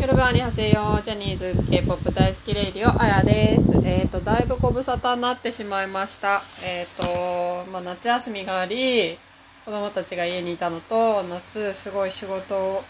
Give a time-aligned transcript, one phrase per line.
[0.00, 3.72] ヨルバーにはせよジャニーズ K-POP 大好きレイディオあやです。
[3.84, 6.42] えっ、とだいぶご無沙汰になってしまいました。
[6.62, 9.16] えっ、とまあ夏休みがあり
[9.64, 12.84] 子供たちが家にいたのと夏すごい仕事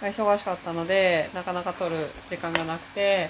[0.00, 1.96] が忙しかったのでなかなか撮る
[2.30, 3.28] 時間がなくて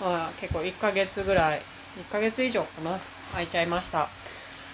[0.00, 1.60] まあ結構1ヶ月ぐらい
[2.08, 2.98] 1ヶ月以上かな
[3.32, 4.19] 空いちゃいました。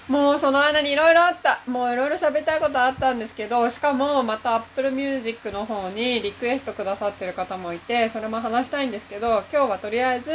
[0.08, 1.58] もうその間にいろいろあった。
[1.68, 10.30] もういろいろ喋りたいことあったんですけど、しかもまた Apple Music の方にリクエストくださってる方もいて、それも話したいんですけど、今日はとりあえず、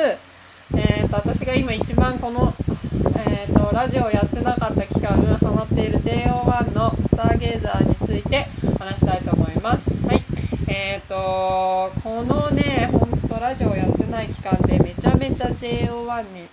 [0.76, 2.54] えっ、と、私が今一番この、
[3.26, 9.96] えっ、と、ラジオをやってなかった期間、ハマっている JO1 のスターゲーザーについて話したいと思います。
[10.06, 10.22] はい。
[10.68, 16.48] えっ、と、このね、ほんとラジオやってない期間でめちゃめちゃ JO1 に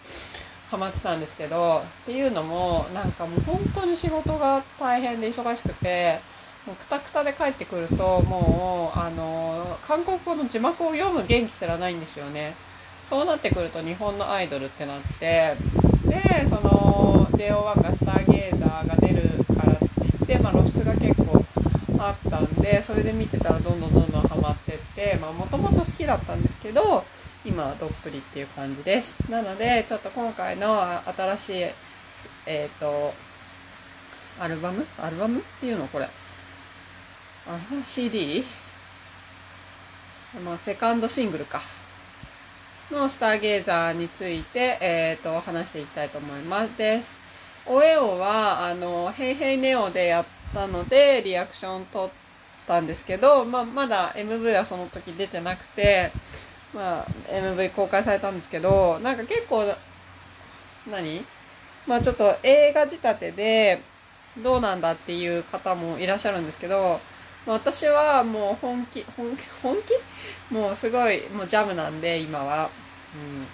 [0.69, 6.25] ハマってたんですけどっていうのもなんかもう本当に仕事が大変で忙しくて
[6.65, 12.59] もうくたくたで帰ってくるともうあの韓国語の字幕を読む元気すらないんですよね。
[13.03, 15.63] そうなってくると日本のアイドルってなって
[16.05, 21.49] でその JO1 がスターゲーザーが出るからって言って、まあ、露出が結構
[21.97, 27.09] あったんでそれで見てたらどんどんどんどんハマってってもともと好きだったんですけど
[27.49, 29.31] 今はどっぷりっていう感じです。
[29.31, 31.63] なのでちょっと今回の新しい
[32.47, 33.15] えっ、と
[34.39, 34.85] アルバム？
[34.99, 36.05] アルバムっていうのこれ。
[37.47, 38.45] あの CD?
[40.45, 41.59] まあセカンドシングルか。
[42.91, 46.77] のスターゲーザーについて、えっ、と話していきたいと思います。
[46.77, 47.17] です。
[47.65, 52.11] オエオはあのヘイヘイネオでやったのでリアクション取っ
[52.67, 56.11] たんですけど、まあ、まだ MV はその時出てなくて
[56.75, 59.65] まあ、MV 公開されたんですけど、なんか結構、
[60.91, 61.25] 何？
[61.87, 63.83] まあちょっと映画仕立てで、
[64.37, 67.01] どうなんだっていう方もいらっしゃるんですけど、
[67.47, 70.55] 私はもう本気、本気、本気？
[70.55, 72.65] もうすごい、もうジャムなんで、今は。
[72.65, 73.47] うん。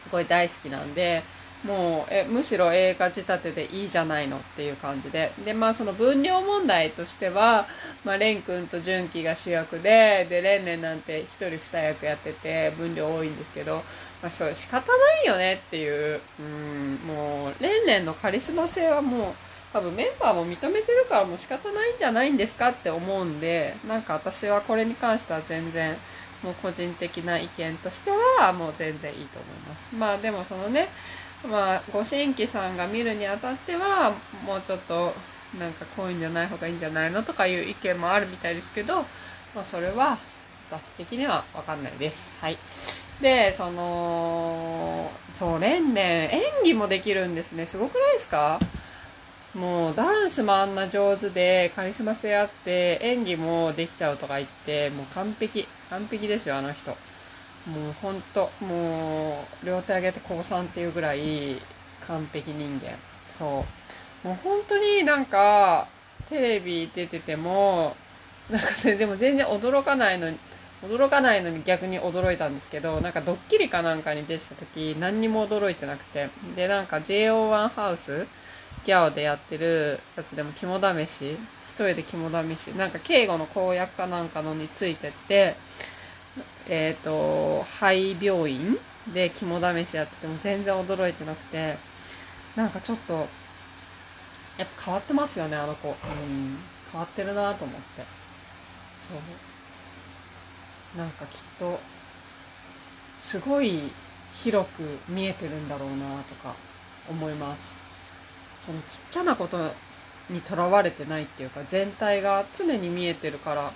[0.00, 1.22] すごい大好きなんで、
[1.64, 7.66] もうえむしろ映画仕立てでいいじゃないのっていう感じででまあその分量問題としては、
[8.04, 13.76] まあ、レン君と純喜が主役ででレンレンなんて一人二役やってて分量多いんですけど、
[14.22, 19.32] まあ、それ仕方ないよねっていううんもうレンレンのカリスマ性はもう
[19.72, 25.96] 多分メンバーも認めてるからもう仕方ないんじゃないんですかって思うんでなんか私はこれに関しては全然
[26.44, 29.96] もう個人的な意見としてはもう全然いいと思います。
[29.96, 30.88] まあでもそのね
[31.50, 34.12] まあ、ご新規さんが見るにあたっては
[34.46, 35.12] もうちょっと
[35.58, 39.02] なんかこういうんじゃない方がいいんじゃないのとかいう意見もあるみたいですけど、
[39.54, 40.16] まあ、それは
[40.70, 42.36] 私的には分かんないです。
[42.40, 42.56] はい。
[43.20, 47.66] で、その、そう、レンレン、演技もできるんですね。
[47.66, 48.58] すごくないですか？
[49.54, 56.96] もうダンスもあんな上手でカリスマ性あって演技もできちゃうとか言ってもう完璧完璧ですよあの人
[57.66, 61.66] もうほんともう両手上げて高3っていうぐらい
[62.00, 62.98] 完璧人間。
[63.26, 63.66] そ
[64.24, 64.28] う。
[64.28, 65.88] もう本当になんか
[66.26, 67.96] テレビ出てても
[68.48, 70.38] なんかそれでも全然驚かないのに
[70.82, 76.28] 驚かないのに逆に驚いたんですけどなんかドッキリかなんかに出てた時何にも驚いてなくて。
[76.56, 78.28] でなんか JO1 ハウス
[78.84, 81.32] ギャオでやってるやつでも肝試し
[81.66, 85.54] 一人で肝試しなんか敬語の公約かなんかのについてって
[86.68, 88.78] えっ、ー、と、肺病院
[89.12, 91.76] で肝試しやってても全然驚いてなくて、
[92.56, 93.14] なんかちょっと、
[94.56, 95.88] やっぱ変わってますよね、あの子。
[95.88, 95.94] うん、
[96.90, 98.02] 変わってるなと思って。
[99.00, 100.98] そう。
[100.98, 101.80] なんかきっと、
[103.18, 103.90] すごい
[104.32, 106.54] 広く見えてるんだろうなとか
[107.10, 107.88] 思います。
[108.60, 109.58] そのちっちゃなこと
[110.30, 113.72] にとらわれてないっていうか、全体が常に見えてるから、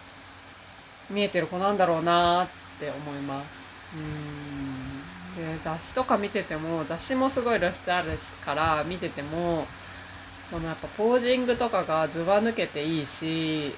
[1.10, 2.48] 見えてる子なんだろうなっ
[2.78, 3.78] て思います。
[3.94, 5.36] うん。
[5.36, 8.10] で雑誌とか見てても雑誌もすごい露出ある
[8.44, 9.66] から見てても
[10.42, 13.72] そのやっぱポージングとかがずば抜けていいし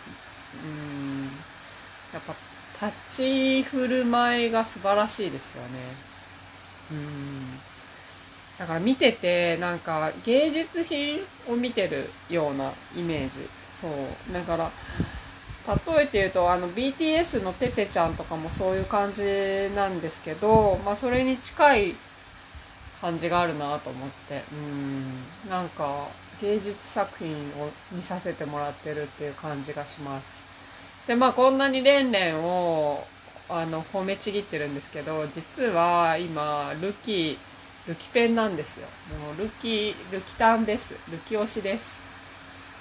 [0.65, 1.25] うん。
[2.13, 2.35] やっぱ
[2.87, 5.69] 立ち振る舞いが素晴らしいですよね。
[6.93, 7.61] うん。
[8.59, 13.49] だから見ててなんか芸術品を見てるようなイメージ。
[13.73, 13.89] そ
[14.31, 14.33] う。
[14.33, 14.71] だから
[15.69, 19.23] 例えて言うとあの BTS のテテちゃんとかもそういう感じ
[19.75, 21.95] なんですけど、まあ、それに近い
[23.01, 24.43] 感じがあるなと思って。
[24.53, 25.51] うん。
[25.51, 26.09] なんか
[26.41, 30.43] 芸術作品を見させてもらってるっていう感じがします。
[31.07, 33.05] でまあこんなにレンレンを
[33.49, 37.37] あの褒めちぎってるんですけど実は今ルキ
[37.89, 38.87] ルキペンなんですよ。
[39.19, 40.95] もうルキルキタンです。
[41.11, 42.10] ルキ推しです。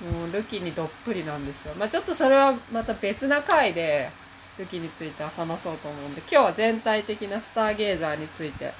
[0.01, 1.73] もうルキにどっぷりなんですよ。
[1.75, 4.09] まあちょっとそれはまた別な回で
[4.57, 8.71] ルキについては話そうと思うんで今日は全体的なスターゲーザーについて。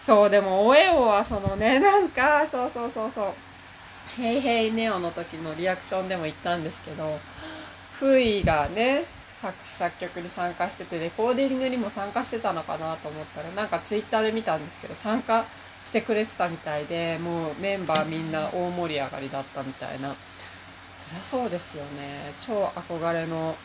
[0.00, 3.32] そうでもおえおはそのねなんかそうそうそうそう
[4.16, 7.20] 「ヘイヘイネオ」の時のリアクションでも言ったんですけど
[7.92, 15.44] フイがね作詞作曲に参加しててレコーディングにも参加してたのかなと思ったらなんかツイッターで見たんですけど参加
[15.82, 20.14] してくれてたみたいでもうメンバーみんな大盛り上がりだったみたいな。
[21.12, 22.34] りゃそうですよね。
[22.38, 23.56] 超憧れの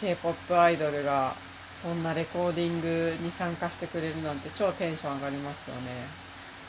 [0.00, 1.34] k p o p アイドルが
[1.74, 5.82] そんなレコーディングに参加してくれるなんて超テンション上がりますよね。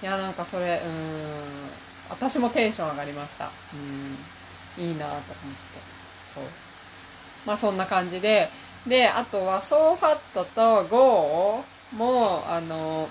[0.02, 1.70] いやなんかそれうん
[2.10, 3.52] 私もテンション上がりました。
[3.74, 4.84] うん。
[4.84, 5.82] いいなと思って。
[6.26, 6.44] そう。
[7.46, 8.50] まあそんな感じで。
[8.88, 13.08] であとはソーハットとゴーもあの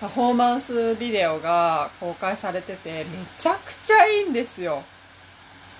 [0.00, 3.04] パフォーマンスビデオが公開されててめ
[3.38, 4.82] ちゃくちゃいいんですよ。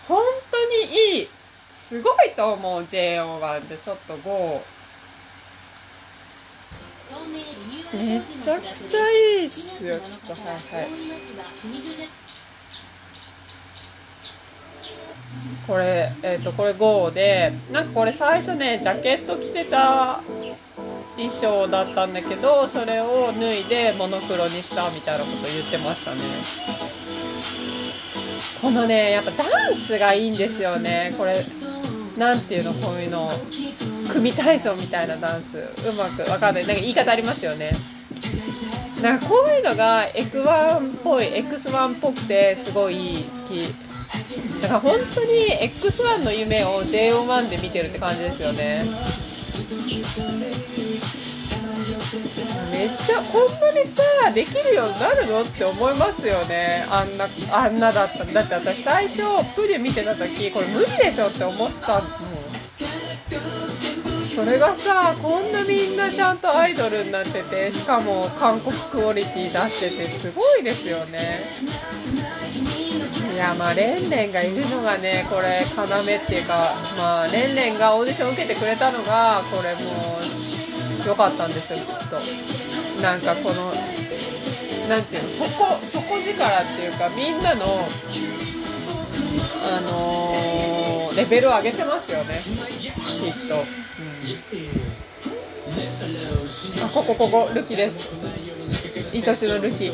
[0.07, 1.29] 本当にいい。
[1.73, 4.61] すごいと思う JO1 でちょっと GO
[7.95, 9.99] めちゃくちゃいいっすよ。
[9.99, 10.89] ちょっとはいはい。
[15.67, 20.21] これえっ、ー、とこれ GO でなんかこれ最初ねジャケット着てた
[21.29, 26.21] 衣装だったんだけどそれを脱いでモノクロにしたみたいなこと言ってましたね。
[28.63, 31.15] このねやっぱダンスがいいんですよね。
[31.17, 31.43] これ
[32.19, 33.31] なんていうのこういうの。
[34.11, 35.57] 組体操みたいなダンス。
[35.57, 35.63] う
[35.93, 36.67] まくわかんない。
[36.67, 37.71] なんか言い方ありますよね。
[39.03, 43.63] なんかこういうのがエクワンっぽい X1 っぽくてすごい好き。
[44.63, 45.31] だから本当に
[45.63, 49.30] X1 の夢を JO1 で見てるって感じですよね。
[52.73, 54.03] めっちゃこんなにさ
[54.35, 56.85] できるようになるのって思いますよね。
[56.91, 57.27] あんな
[57.67, 59.23] あんなだっただって私最初
[59.55, 62.11] プリュ見てた時これ無理でしょって思ってたもん
[64.31, 72.30] それがさこんなみんなちゃんとアイドルになっててしかも韓国クオリティ出しててすごいですよね。
[73.41, 75.85] やまあレンレンがいるのがねこれ要
[76.21, 76.53] っていうか
[77.01, 82.21] まあレンレンがオーディション受けてくれたのがこれもう良かったんですよきっと。
[83.01, 83.73] なんかこの
[84.93, 87.65] なんていうの底底力っていうかみんなの
[89.73, 92.93] あのー、レベルを上げてますよねきっ
[93.49, 93.65] と、うん、
[96.85, 98.11] あここここルキです。
[99.15, 99.91] 愛しのルキ。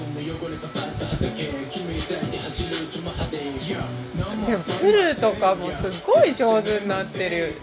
[4.46, 7.54] でも鶴とかもすっごい上手になってる。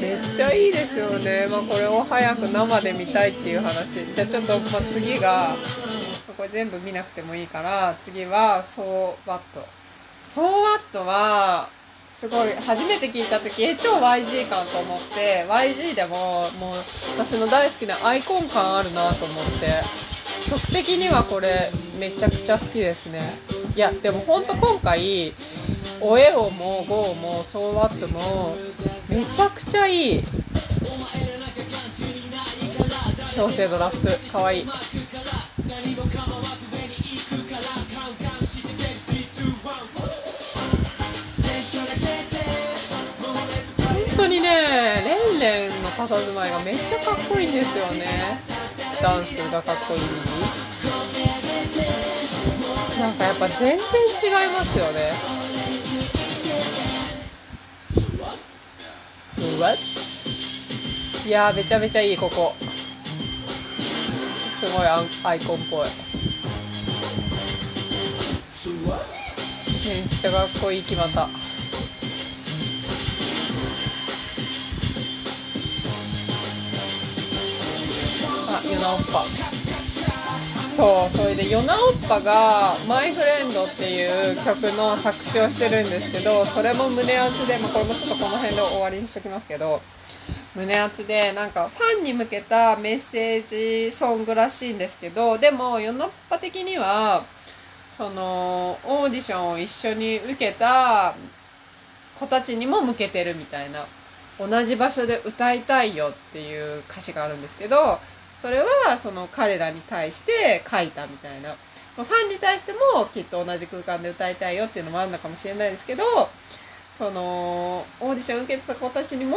[0.00, 4.14] めっちゃいいですよね、まあ、これを早く生で見たいっていう話。
[4.14, 5.54] じゃあちょっと、まあ、次が
[6.36, 9.66] これ全部見なくてもいいから次は「ソーワット」
[10.24, 11.68] 「ソーワット」は
[12.16, 16.74] すごい初めて聞いた時え超 YG 感と思って YG でももう
[17.16, 20.13] 私の大好きなアイコン感あるなと思って。
[20.44, 21.48] 曲的にはこれ
[21.98, 23.20] めちゃくちゃ好きですね。
[23.74, 25.32] いやでもほんと今回
[26.00, 28.54] おえおもゴーもソーワットも
[29.08, 30.24] めちゃくちゃいい。
[33.34, 34.64] 小生のラップかわいい。
[34.64, 34.74] 本
[44.16, 44.48] 当にね
[45.04, 48.43] レンレンの佇まいがめっちゃかっこいいんですよね。
[49.04, 50.00] ダンスがかっこいい
[52.98, 53.80] なんかやっぱ全然違い
[54.50, 55.12] ますよね。
[61.26, 62.54] いやめちゃめちゃいいここ。
[62.58, 62.64] す
[64.74, 65.02] ごいア
[65.34, 65.88] イコンっぽい。
[69.86, 71.43] めっちゃかっこいい決まった。
[78.64, 79.20] あユナオッパ
[80.70, 89.82] そうそれでヨナオッパが「マイ・フレンド」っていう曲の作詞をしてるんですけどそれも胸熱で、まあ、これもちょっとこの辺で終わりにしときますけど
[90.54, 97.22] 胸熱でなんかファンに向けたメッセージソングらしいんですけどでもヨナオッパ的には
[97.92, 101.14] そのオーディションを一緒に受けた
[102.18, 103.84] 子たちにも向けてるみたいな。
[104.38, 108.00] 同じ場所で歌いたいよっていう歌詞があるんですけど
[108.36, 111.54] それはその彼らに対して書いたみたいな、
[111.96, 116.02] ファンに対してもきっと同じ空間で歌いたいよっていうのもあるのかもしれないですけど
[116.90, 119.36] そのオーディション受けてた子たちにも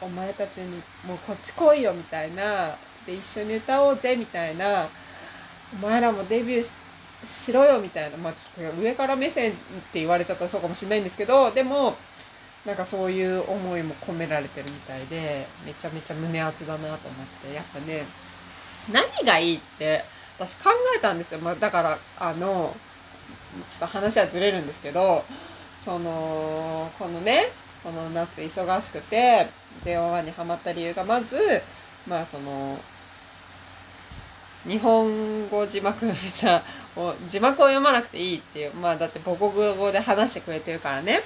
[0.00, 2.76] お前たちにもうこっち来いよみたいな。
[3.04, 4.86] で一緒に歌おうぜみたいな。
[5.74, 6.70] お前らもデビュー
[7.24, 9.54] しろよみたいな、まあ、ちょっと上から目線っ
[9.92, 11.94] て言われちゃったらそうかもしれないんですけどでも
[12.66, 16.98] なんかそういう思いも込められてるみたいでめちゃめちゃ胸熱だなと思っ
[17.42, 18.04] てやっぱね
[18.90, 20.04] 何がいいって
[20.38, 22.74] 私考えたんですよ、まあ、だからあの
[23.68, 25.24] ちょっと話はずれるんですけど
[25.84, 27.44] そのこのね
[27.82, 29.46] この夏忙しくて
[29.82, 31.36] JO1 にハマった理由がまず
[32.08, 32.78] まあその
[34.64, 36.62] 日本語字幕じゃ
[37.28, 41.20] 字幕を読まなくていいっていうまあだって母国語で話してくれてるからね。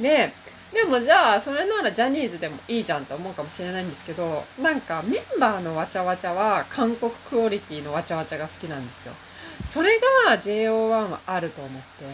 [0.00, 0.32] で
[0.76, 9.14] でもじゃあそれならジャニーズでもいいじゃんと思うかもしれないんですけどなんかメンバーのわちゃわちゃは韓国クオリティのわちゃわちゃが好きなんですよ。
[9.64, 12.04] それが JO1 はあると思って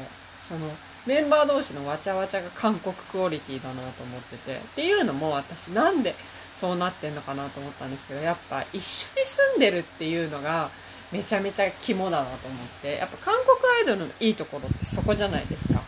[0.48, 0.60] その
[1.06, 6.14] メンバー同士のわちゃわちゃが韓国クオリティだなと思っててっていうのも私なんで
[6.54, 10.70] そうなってんのかなと思ったんですけどやっぱ一緒に住んでるっていうのが
[11.10, 15.82] めちゃめちゃ肝だなと思ってやっぱ韓国アイドルのいいところってそこじゃないですか。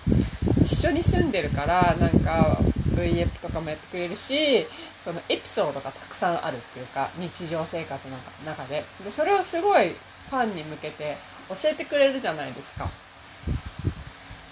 [0.62, 2.58] 一緒に住んでるからなんか
[2.96, 4.66] V エプとかもやってくれるし
[5.00, 8.84] そのエピソードがたくさんあるっていうか日常生活の中で。
[9.04, 11.16] でそれをすごいファンに向けて
[11.48, 12.88] 教えてくれるじゃないですか。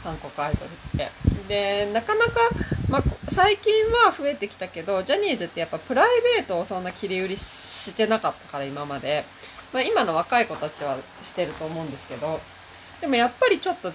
[0.02, 1.32] 韓国アイドルって。
[1.48, 2.32] でなかなか、
[2.88, 9.24] まあ、最近は増えてきたけどジャニーズってやっぱプライベートをそんな切り売りしてなかったから今まで、
[9.72, 12.40] まあ、今の若い子たちはしてると思うんですけど
[13.00, 13.92] でもやっぱりちょっと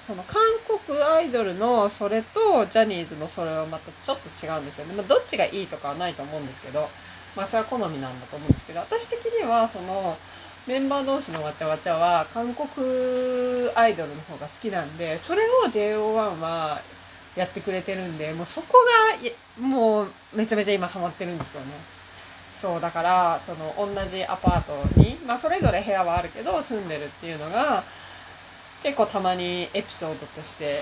[0.00, 0.40] その韓
[0.86, 6.88] 国アイドルのそれとジャニーズのそれはまたちょっと違うんですよね、まあ、どっちがいいとかはないと思うんですけど
[7.36, 10.16] まあそれは好みなんだと思うんですけど私的にはその
[10.66, 12.68] メンバー同士のわちゃわちゃは韓国
[13.74, 16.80] アイドルの方が好きなんでそれを JO1 は
[17.36, 18.78] やってくれてるんでもうそこ
[19.58, 21.72] がもうめちゃめちゃ今ハマってるんですよね。
[22.52, 27.82] そうだからその同じアパートに、まあ、それぞれ部屋はあるけど住んでるっていうのが
[28.82, 30.78] 結構たまにエピソードとして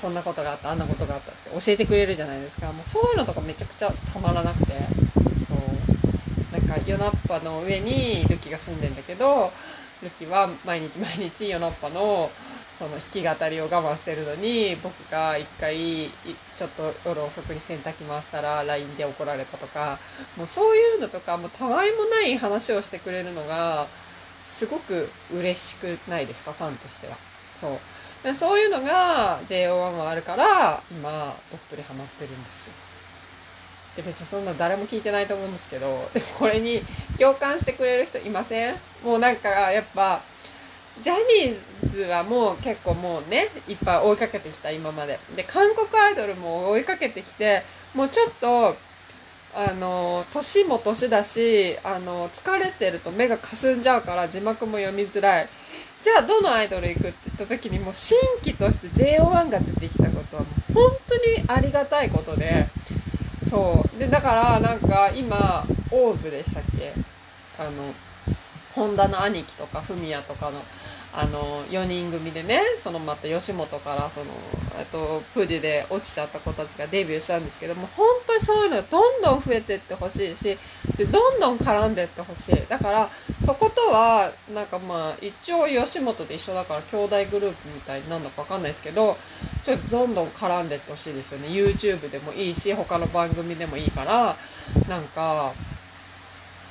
[0.00, 2.72] こんなことがあったあんなことがあったって教えてくれるじゃないですか。
[2.72, 4.72] もうそういうのとかめちゃくちゃたまらなくて。
[5.46, 5.58] そう。
[6.52, 9.50] なんか夜ナッパの上にルキが住んでんだけど
[10.02, 12.30] ルキは毎日毎日夜ナッパの
[12.78, 15.76] その弾き語りを我慢してるのに僕が一回
[16.54, 19.98] ちょっと夜遅くに洗濯機回したら LINE で怒られたとか
[20.36, 23.86] もうそういうのとかもうたわいもない話をしてくれるのが
[24.44, 26.52] すごく嬉しくないですか？
[26.52, 27.31] ファンとしては。
[27.62, 27.78] そ
[28.30, 28.34] う。
[28.34, 32.72] そういうのが JO1 はあるから今どっぷりハマってるんですよ。
[33.96, 36.80] で別にそんな誰も聞いてないと思うんですけどでもこれに
[37.18, 38.74] 共感してくれる人いません？
[39.04, 40.20] もうなんかやっぱ
[41.02, 41.14] ジャ
[41.44, 45.18] ニーズはもう結構もうねいっぱい追いかけてきた今まで。
[45.36, 47.62] で韓国アイドルも追いかけてきて
[47.94, 48.76] もうちょっと
[49.54, 55.48] あの年も年だしあの疲れてると目がかすんじゃうから字幕も読みづらい。
[56.02, 60.42] じゃあどのアイドル行くって言った時にもう新規として JO1 が出てきたことは
[60.74, 62.66] 本当にありがたいことで
[63.40, 63.98] そう。
[63.98, 66.92] でだからなんか今オーブでしたっけ？
[67.58, 67.70] あの
[68.74, 70.60] 本田の兄貴とかフミヤとかの。
[71.14, 74.26] あの4人組でねそのまた吉本からその
[74.90, 80.56] とプディで落ちちゃった子たちがデビューしたんですけども本当にそういうのがどんどん増えてってほしいし
[80.96, 82.66] でどんどん絡んでってほしい。
[82.68, 83.08] だから
[83.44, 89.16] そことはなんかまあ一応吉本で一緒だから兄弟グループみたいになるのか分かんないですけど
[89.64, 91.48] ちょっとどんどん絡んでってほしいですよね。
[91.48, 94.36] YouTube でもいいし他の番組でもいいから
[94.88, 95.52] なんか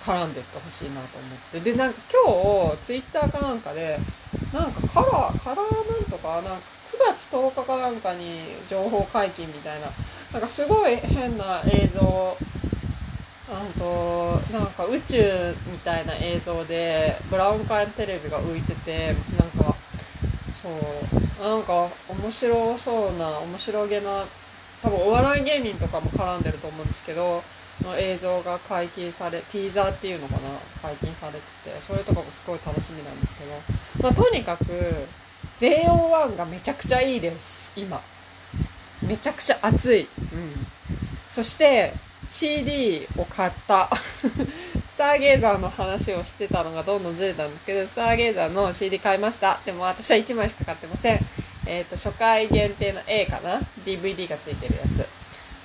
[0.02, 1.62] 絡んでってほしいなと思って。
[1.62, 4.04] でなんか今日ツイッターかなんかで
[4.52, 9.96] なんかカラーカラーなんとかなんか9月10日かなんかに情報解禁みたいな
[10.32, 12.42] なんかすごい変な映像
[13.48, 19.82] あとなんか宇宙みたいな映像でブラウン管テレビが浮いててなんか
[20.52, 24.30] そうなんか面白そうな面白げな
[24.82, 27.46] 多分お笑い芸人とかも絡んでると思うんですけど
[27.84, 30.40] の映像が解禁されティーザーっていうのかな
[30.82, 33.52] 解禁されててそれとかもすごい楽しみなんですけど、
[34.04, 34.66] まあ、とにかく
[35.58, 38.02] JO1 がめちゃくちゃいいです今。
[39.08, 40.08] めちゃくちゃ熱い、うん、
[41.30, 41.94] そして
[42.28, 43.90] CD を買った。
[44.92, 49.60] スターゲーザーの話をしてたのがどんどんずれたんですけどスターゲーザーの CD 買いました。
[49.66, 51.20] でも私は1枚しか買ってません。
[51.66, 55.08] えっ、ー、と初回限定の A かな？DVD がついてるやつ。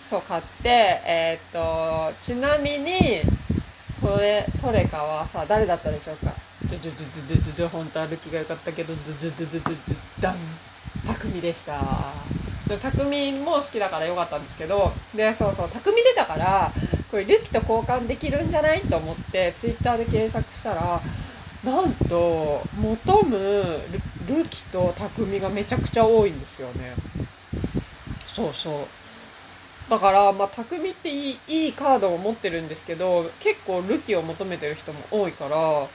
[0.08, 0.68] そう買って
[1.04, 3.22] えっ、とちなみに
[4.00, 6.32] トレトレカはさ誰だったでしょうか？
[6.70, 6.96] ドゥドド
[7.34, 10.36] ドドド本当歩きが良かったけどドゥドゥドゥドドドダン。
[11.06, 11.80] 匠でした。
[12.80, 16.72] 匠も好きだから良かったんですけどでそうそう匠出たから
[17.10, 21.00] これルキと交換できるんじゃないと思ってツイッターで検索したら
[21.64, 23.38] なんと求む
[24.28, 26.92] ルキと匠がめちゃくちゃ多いんですよね。
[28.26, 28.72] そうそう。
[29.88, 35.86] だからまあ匠っていいいいカードを持ってるんですけど結構ルキを求めてる人も多いから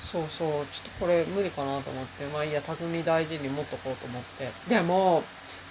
[0.00, 0.64] そうそうちょっ
[0.98, 4.48] とこれ無理かなと思ってまあいいや匠大事に持っとこうと思って。
[4.68, 5.22] でも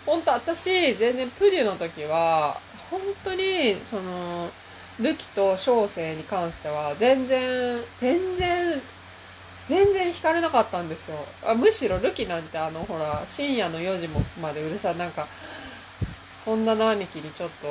[0.06, 2.58] 本当私全然プデュの時は
[2.90, 4.50] 本当にその
[5.00, 8.82] ルキと小生に関しては全然全然
[9.68, 11.18] 全然惹かれなかったんですよ。
[11.46, 14.98] あむしろルキなんてあのほら深夜の4時もまでうるさい。
[14.98, 15.28] なんか
[16.50, 17.68] 本田の兄貴にちょっと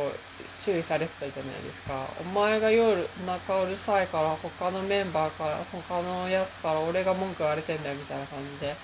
[0.61, 2.07] 注意されてたじゃないですか。
[2.21, 8.77] お前が夜中うるさいから他のメンバーから他のやつから俺が文句言われてんだよみたいな感じで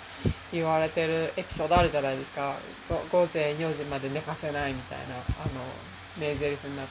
[0.52, 2.56] 言われてるエピソードあるじゃないですか。
[3.12, 5.18] 午前4時まで寝かせないみたいなあ
[5.54, 5.62] の
[6.18, 6.86] 名台詞になっ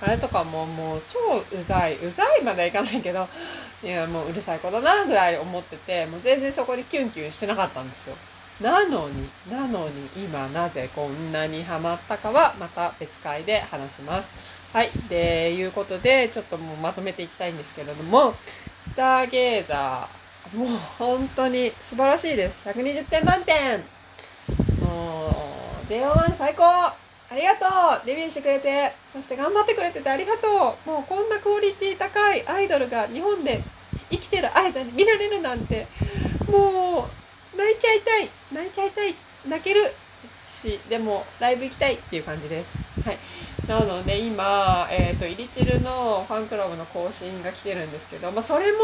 [0.00, 3.28] たあれとかももう超うざいうざいまではいかないけど
[3.82, 8.16] いやもううるさい子だなぐらい思っててもう全然そこにキュンキュンしてなかったんですよ。
[8.60, 14.28] なのになのに今なぜこんなにハマったかはまた別回で話します。
[14.72, 14.90] はい。
[15.08, 18.34] でいうことでちょっともうまとめていきたいんですけれども
[18.80, 22.68] スターゲーザーもう本当に素晴らしいです。
[22.68, 23.78] 120点満点。
[24.82, 25.28] も
[25.82, 26.64] う JO1 最高。
[26.64, 27.66] ありがと
[28.02, 28.06] う。
[28.06, 30.90] デビューしてくれてそして頑張ってくれててありがとう。
[30.90, 33.62] もうこんなクオリティ高いアイドルが日本で
[34.10, 35.86] 生きてる間に見られるなんて
[36.48, 36.89] もう
[37.60, 39.14] 泣いちゃいたい泣いちゃいたい
[39.46, 39.82] 泣ける
[40.48, 42.78] しでもライブ行きたいっていう感じです。
[43.04, 43.18] はい。
[43.68, 48.78] なので今、えーと、イリチルのファンクラブの更新が来てるんですけど、まあ、それも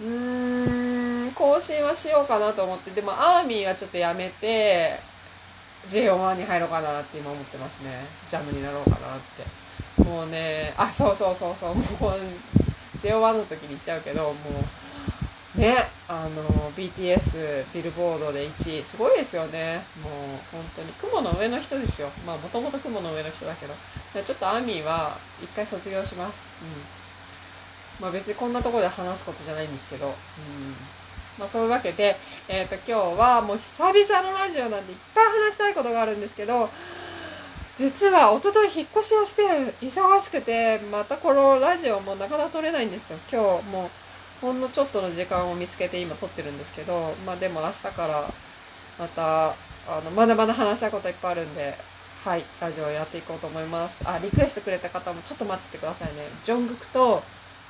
[0.00, 4.98] うーん更新はしようかなと思ってでもアーミーはちょっとやめて
[5.88, 7.90] JO1 に入ろうかなって今思ってますね。
[8.28, 9.20] ジャムになろうかなっ
[9.98, 10.02] て。
[10.02, 11.84] もうねあそうそうそうそうもう
[13.00, 14.34] JO1 の時に言っちゃうけどもう
[15.56, 15.76] ね
[16.08, 18.84] あの BTS ビルボードで1位。
[18.84, 19.82] すごいですよね。
[20.02, 20.12] もう
[20.52, 20.92] 本当に。
[20.92, 22.08] 雲の上の人ですよ。
[22.26, 23.74] まあもともと雲の上の人だけど。
[24.22, 26.56] ちょっとアミーは一回卒業します。
[26.62, 28.04] うん。
[28.04, 30.06] まあ別にこんなところで話すことじゃないんですけど。
[30.06, 30.12] うん。
[31.38, 32.16] まあ、そういうわけで、
[32.48, 36.70] えっ、ー、と、今日はもう久々のラジオなんでいっぱい話したいことがあるんですけど、
[37.78, 39.42] 実は一昨日引っ越しをして
[39.82, 43.18] 忙しくて、またこのラジオもなかなか撮れないんですよ。
[43.30, 44.05] 今日もう
[44.40, 48.24] ほんのちょっとの時間を見つけて今撮ってるんですけど、まあでも明日から
[48.98, 49.54] また、あ
[50.04, 51.74] の、まだまだ話したいこといっぱいあるんで、
[52.24, 54.02] はい、ラジオやっていこうと思います。
[54.04, 56.26] あ、リクエストくれた方もちょっと待っててくださいね。
[56.44, 57.22] ジョングクと、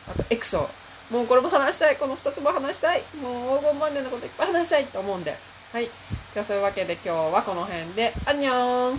[0.09, 0.69] あとエクソ。
[1.11, 1.97] もうこれも話したい。
[1.97, 3.03] この2つも話したい。
[3.21, 5.37] もう黄金万年のこといっぱい話したいと思うんで。
[5.73, 5.85] はい。
[5.85, 8.99] じゃあそういうわけで今日はこの辺で、アンニョン